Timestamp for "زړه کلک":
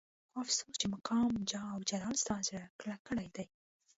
2.47-3.01